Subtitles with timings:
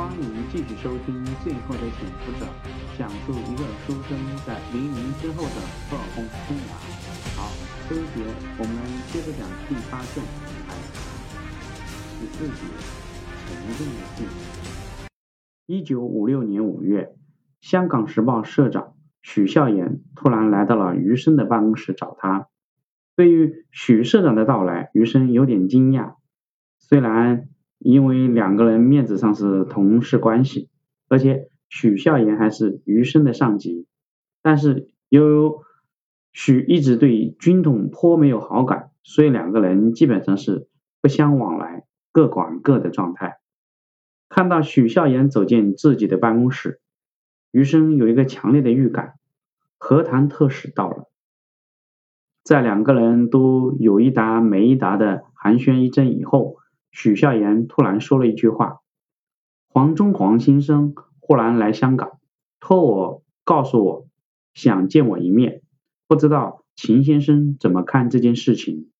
[0.00, 1.14] 欢迎继续收听
[1.44, 2.46] 《最后的潜伏者》，
[2.98, 5.60] 讲述一个书生在黎明之后的
[5.90, 6.72] 噩梦生涯。
[7.36, 7.52] 好，
[7.86, 8.24] 这一节
[8.56, 8.74] 我们
[9.12, 10.24] 接着讲第八卷，
[10.68, 10.72] 哎，
[12.18, 12.64] 第四节，
[13.44, 14.26] 沉重的信。
[15.66, 17.14] 一九五六年五月，
[17.60, 22.48] 香港时报社长许孝言突然来到了余生的办公室找他。
[23.16, 26.14] 对于许社长的到来，余生有点惊讶，
[26.78, 27.50] 虽然。
[27.82, 30.68] 因为两个人面子上是同事关系，
[31.08, 33.86] 而且许孝言还是余生的上级，
[34.42, 35.52] 但是由于
[36.30, 40.68] 许一直对军统颇没有好感，所以两个人基本上是
[41.00, 43.38] 不相往来，各管各的状态。
[44.28, 46.80] 看到许孝言走进自己的办公室，
[47.50, 49.14] 余生有一个强烈的预感，
[49.78, 51.10] 和谈特使到了。
[52.44, 56.59] 在两个人都有一搭没一搭的寒暄一阵以后。
[56.90, 58.80] 许孝言突然说了一句话
[59.68, 62.18] ：“黄中煌先生忽然来香港，
[62.58, 64.08] 托我告诉我，
[64.54, 65.62] 想见我一面，
[66.06, 68.90] 不知道秦先生怎么看这件事情。”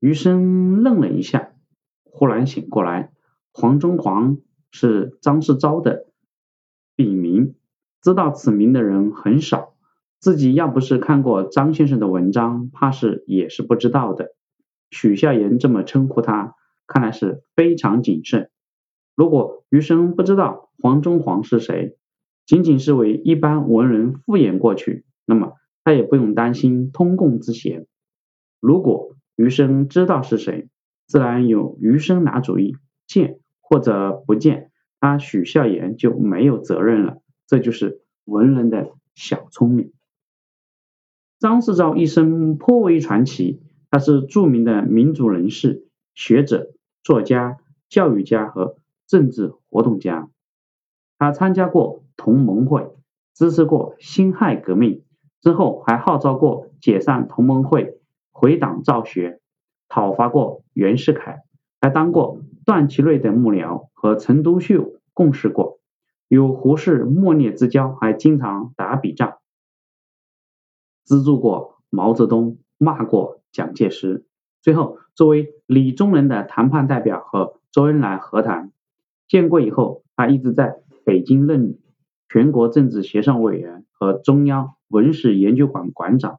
[0.00, 1.52] 余生愣了一下，
[2.04, 3.12] 忽然醒过来，
[3.52, 4.38] 黄中煌
[4.70, 6.06] 是张世钊的
[6.94, 7.54] 笔名，
[8.02, 9.74] 知道此名的人很少，
[10.18, 14.34] 自己要不是看过张先生的文章，怕是也是不知道的。
[14.90, 16.54] 许孝言这么称呼他，
[16.86, 18.50] 看来是非常谨慎。
[19.14, 21.96] 如果余生不知道黄中煌是谁，
[22.44, 27.86] 仅仅是为一般文人敷衍过去，那么他也不用担心通共之嫌。
[28.60, 30.68] 如果余生知道是谁，
[31.06, 32.76] 自然由余生拿主意，
[33.06, 34.70] 见或者不见，
[35.00, 37.18] 他许孝言就没有责任了。
[37.46, 39.92] 这就是文人的小聪明。
[41.38, 43.62] 张世钊一生颇为传奇。
[43.96, 46.70] 他是著名的民主人士、学者、
[47.02, 47.56] 作家、
[47.88, 50.28] 教育家和政治活动家。
[51.16, 52.94] 他参加过同盟会，
[53.32, 55.02] 支持过辛亥革命，
[55.40, 57.98] 之后还号召过解散同盟会、
[58.32, 59.40] 回党造学，
[59.88, 61.44] 讨伐过袁世凯，
[61.80, 65.80] 还当过段祺瑞的幕僚，和陈独秀共事过，
[66.28, 69.38] 有胡适莫逆之交，还经常打笔仗，
[71.02, 73.40] 资助过毛泽东，骂过。
[73.56, 74.26] 蒋介石
[74.60, 78.70] 最后作为李宗仁的谈判代表和周恩来和谈，
[79.28, 81.78] 建国以后，他一直在北京任
[82.28, 86.38] 全国政治协商委员和中央文史研究馆馆长。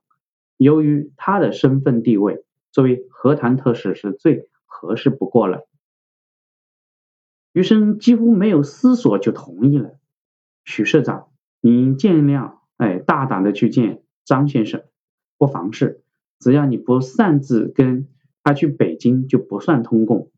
[0.57, 5.67] 由于他的身份地位，作为和谈特使是最合适不过了。
[7.51, 9.97] 余生几乎没有思索就同意了。
[10.65, 11.29] 许社长，
[11.61, 14.83] 您尽量哎大胆的去见张先生，
[15.39, 16.03] 不妨事。
[16.39, 18.07] 只要你不擅自跟
[18.43, 20.31] 他去北京，就不算通共。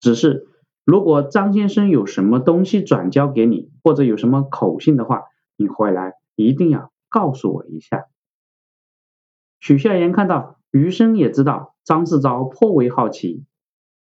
[0.00, 0.46] 只是
[0.84, 5.24] 如果张先生有什么东西转交给你，或者有什么口信的话，
[5.56, 8.06] 你回来一定要告诉我一下。
[9.60, 13.44] 许孝言看到余生也知道张世钊颇为好奇，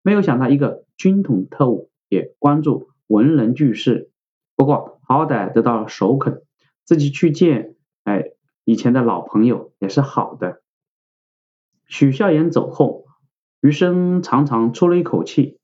[0.04, 4.12] 没有想到一个军统特务也关注文人巨士。
[4.56, 6.44] 不过好歹得到了首肯，
[6.86, 8.32] 自己去见哎
[8.64, 10.62] 以前的老朋友也是好的。
[11.88, 13.06] 许孝言走后，
[13.62, 15.58] 余生长长出了一口气，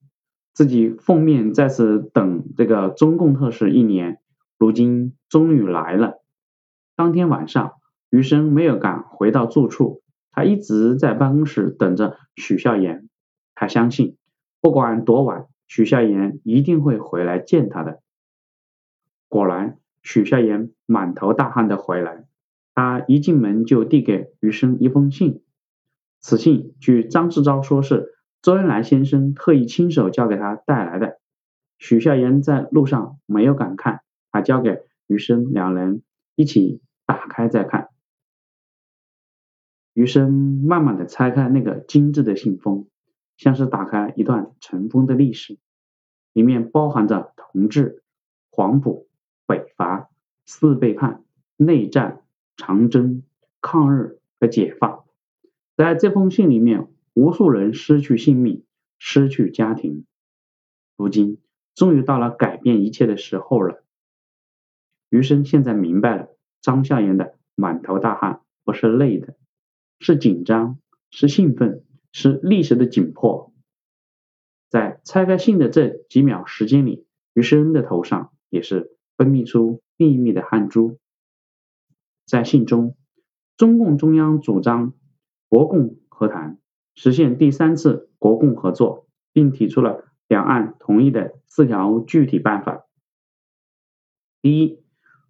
[0.54, 4.20] 自己奉命在此等这个中共特使一年，
[4.58, 6.24] 如今终于来了。
[6.96, 7.74] 当天晚上，
[8.10, 10.02] 余生没有敢回到住处，
[10.32, 13.10] 他一直在办公室等着许孝言。
[13.54, 14.18] 他相信，
[14.62, 18.00] 不管多晚，许孝言一定会回来见他的。
[19.28, 22.24] 果然，许孝言满头大汗的回来，
[22.74, 25.43] 他一进门就递给余生一封信。
[26.24, 31.20] 此信据张志钊说是周恩来先生特意亲手交给他带来的。
[31.78, 34.00] 许孝言在路上没有敢看，
[34.32, 36.02] 他交给余生，两人
[36.36, 37.90] 一起打开再看。
[39.94, 40.32] 余生
[40.66, 42.88] 慢慢的拆开那个精致的信封，
[43.36, 45.60] 像是打开一段尘封的历史，
[46.32, 48.02] 里面包含着同治、
[48.50, 49.10] 黄埔、
[49.46, 50.10] 北伐、
[50.46, 51.26] 四背叛、
[51.58, 52.22] 内战、
[52.56, 53.24] 长征、
[53.60, 55.03] 抗日和解放。
[55.76, 58.64] 在这封信里面，无数人失去性命，
[59.00, 60.06] 失去家庭。
[60.96, 61.40] 如今，
[61.74, 63.84] 终于到了改变一切的时候了。
[65.10, 66.28] 余生现在明白了，
[66.62, 69.36] 张笑言的满头大汗不是累的，
[70.00, 70.78] 是紧张，
[71.10, 73.52] 是兴奋，是历史的紧迫。
[74.70, 81.00] 在拆开信的这几秒时间里，余生的头上也是分泌出密密的汗珠。
[82.28, 82.96] 在信中，
[83.58, 84.94] 中共中央主张。
[85.54, 86.58] 国共和谈，
[86.96, 92.88] 实现第三次国共合作，并提出了两岸同意的四条具体办法。
[94.42, 94.80] 第一，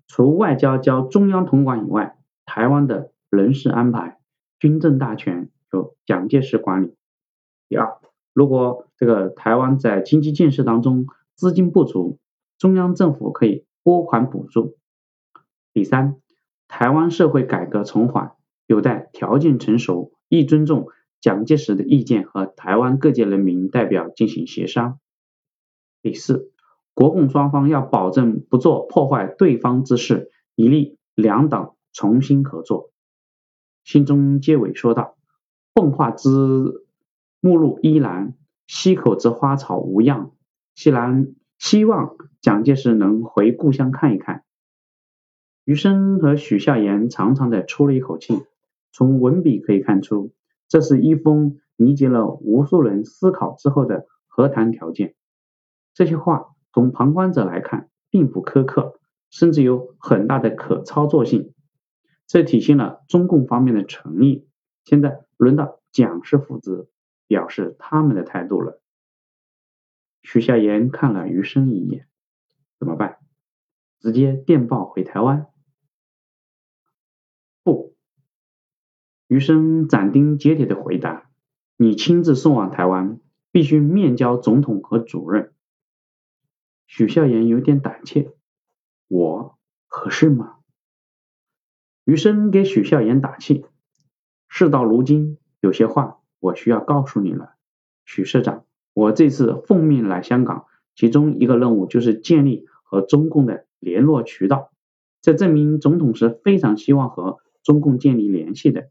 [0.08, 4.18] 除外交交中央统管以外，台湾的人事安排、
[4.60, 6.96] 军政大权由蒋介石管理。
[7.68, 7.98] 第二，
[8.31, 11.06] 如果这个台湾在经济建设当中
[11.36, 12.18] 资金不足，
[12.58, 14.78] 中央政府可以拨款补助。
[15.74, 16.16] 第三，
[16.69, 18.38] 台湾社会改革从缓，
[18.74, 20.88] 有待条件成熟，亦尊重
[21.22, 25.00] 蒋介石的意见和台湾各界人民代表进行协商。
[26.02, 26.52] 第四，
[26.96, 32.90] 国共双方要保证不做破坏对方之事，以利两党重新合作。
[33.84, 35.18] 信中结尾说道
[35.76, 36.31] ：“奉化之
[37.42, 38.34] 目录依然，
[38.66, 40.31] 溪口之花草无恙。
[40.74, 44.44] 希然希望蒋介石能回故乡看一看。”
[45.64, 48.42] 余生和许孝言长长的出了一口气。
[48.94, 50.34] 从文笔可以看出，
[50.69, 55.16] 这是一封凝结了无数人思考之后的和谈条件。
[55.94, 59.00] 这些话从旁观者来看并不苛刻，
[59.30, 61.54] 甚至有很大的可操作性。
[62.28, 64.48] 这体现了中共方面的诚意。
[64.86, 66.90] 现在轮到蒋氏父子
[67.28, 68.81] 表示他们的态度了。
[70.22, 72.07] 许孝言看了余生一眼，
[72.80, 73.18] 怎么办？
[74.00, 75.48] 直接电报回台湾？
[79.33, 81.27] 余生斩钉截铁的回答
[81.75, 83.19] ：“你亲自送往台湾，
[83.51, 85.53] 必须面交总统和主任。”
[86.85, 88.31] 许孝言有点胆怯
[89.09, 89.57] ：“我
[89.88, 90.57] 合适吗？”
[92.06, 93.65] 余生给许孝言打气
[94.47, 97.56] ：“事到如今，有些话我需要告诉你了，
[98.06, 104.71] 许社长，我这次奉命来香港，其中一个任务就是建立和中共的联络渠道，
[105.24, 108.89] 这证明总统是非常希望和。”中共建立联系的，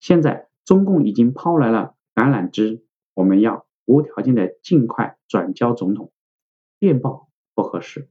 [0.00, 2.84] 现在中共已经抛来了橄榄枝，
[3.14, 6.12] 我们要无条件的尽快转交总统。
[6.78, 8.08] 电报不合适。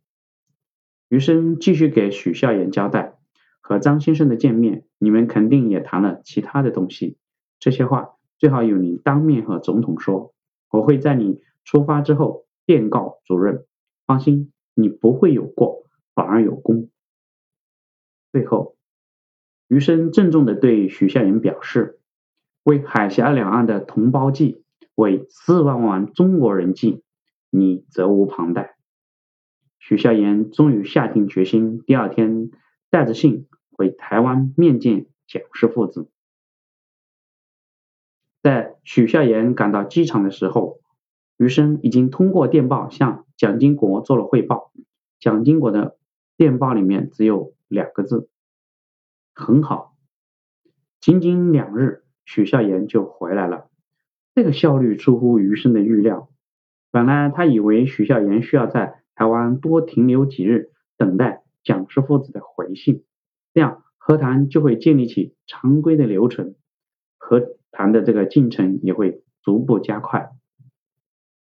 [1.08, 3.18] 余生继续给许孝言交代，
[3.62, 7.18] 和张先生的见面，你们肯定也谈了其他的东西，
[7.60, 10.34] 这些话最好由你当面和总统说，
[10.72, 13.66] 我会在你出发之后电告主任。
[14.08, 15.84] 放心，你不会有过，
[16.14, 16.90] 反而有功。
[18.32, 18.75] 最后。
[19.68, 22.00] 余生郑重地对许孝言表示
[22.64, 24.64] ：“为海峡两岸的同胞计，
[24.94, 27.02] 为四万万中国人计，
[27.50, 28.76] 你责无旁贷。”
[29.80, 32.52] 许孝言终于下定决心，第二天
[32.90, 36.10] 带着信回台湾面见蒋氏父子。
[38.42, 40.80] 在许孝言赶到机场的时候，
[41.38, 44.72] 余生已经通过电报向蒋经国做了汇报。
[45.20, 45.98] 蒋经国的
[46.38, 48.30] 电报里面只有两个字。
[49.38, 49.98] 很好，
[51.02, 53.68] 仅仅两日，许孝言就回来了。
[54.34, 56.30] 这个效率出乎余生的预料。
[56.90, 63.04] 本来他以为许孝言需要在台湾多停留几日，等待蒋氏父子的回信，
[63.54, 66.56] 这样和谈就会建立起常规的流程，
[67.18, 70.32] 和谈的这个进程也会逐步加快。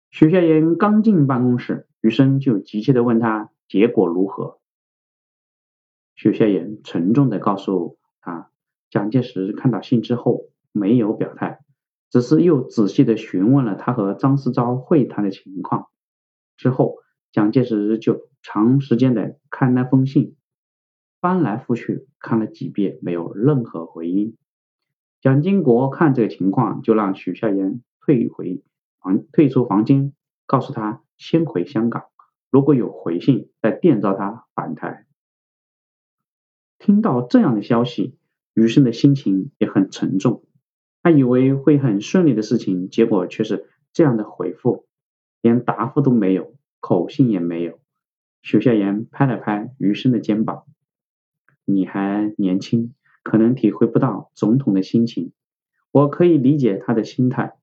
[0.10, 4.60] 许孝言刚进办公室，余生就急切的问他结果如何。
[6.24, 8.50] 许孝言沉重的告诉他，
[8.90, 11.60] 蒋介石看到信之后没有表态，
[12.10, 15.90] 只是又仔细的询问了他和张思钊会谈的情况。
[16.56, 16.96] 之后，
[17.34, 20.38] 蒋介石就长时间的看那封信，
[21.20, 24.38] 翻来覆去看了几遍，没有任何回音。
[25.20, 28.64] 蒋经国看这个情况，就让许孝言退回
[29.02, 30.14] 房，退出房间，
[30.46, 32.06] 告诉他先回香港，
[32.50, 35.06] 如果有回信，再电召他返台。
[36.84, 38.18] 听到这样的消息，
[38.54, 40.44] 余生的心情也很沉重。
[41.02, 44.86] 他以为会很顺利的事情，结果却是这样的回复，
[45.42, 47.80] 连答复都没有，口信也没有。
[48.42, 50.66] 许孝言拍了拍余生的肩膀
[51.64, 55.32] ：“你还年轻，可能体会不到总统的心情。
[55.90, 57.54] 我可以理解他的心态。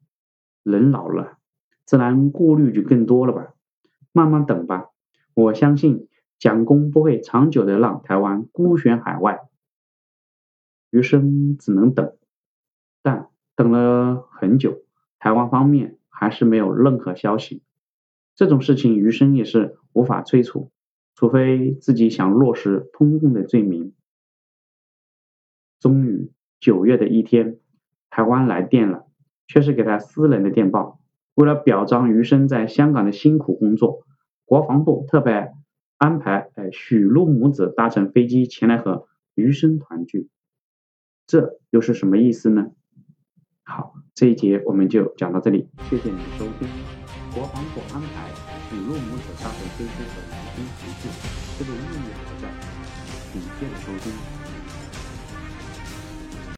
[0.63, 1.37] 人老了，
[1.85, 3.53] 自然顾虑就更多了吧。
[4.13, 4.87] 慢慢等吧，
[5.35, 6.07] 我相信。”
[6.41, 9.41] 蒋公不会长久的让台湾孤悬海外，
[10.89, 12.17] 余生只能等，
[13.03, 14.81] 但等了很久，
[15.19, 17.63] 台湾方面还是没有任何消息。
[18.35, 20.71] 这种事情余生也是无法催促，
[21.15, 23.93] 除非自己想落实通共的罪名。
[25.79, 27.59] 终于九月的一天，
[28.09, 29.05] 台湾来电了，
[29.47, 31.01] 却是给他私人的电报。
[31.35, 34.07] 为了表彰余生在香港的辛苦工作，
[34.47, 35.55] 国防部特派。
[36.01, 40.31] 安排哎，许禄母子搭乘飞机前来和余生团聚，
[41.27, 42.71] 这又是什么意思呢？
[43.65, 46.67] 好，这一节我们就讲到这里，谢谢你的收听。
[47.35, 48.31] 国防部安排
[48.71, 50.17] 许禄母子搭乘飞机和
[50.57, 51.09] 余生团聚，
[51.59, 52.49] 这个意义何在？
[53.31, 54.40] 请接着收听。